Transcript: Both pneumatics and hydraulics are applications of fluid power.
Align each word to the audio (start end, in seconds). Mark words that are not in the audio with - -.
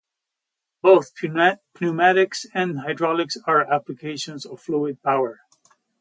Both 0.81 1.13
pneumatics 1.79 2.47
and 2.55 2.79
hydraulics 2.79 3.37
are 3.45 3.71
applications 3.71 4.47
of 4.47 4.59
fluid 4.59 4.99
power. 5.03 5.41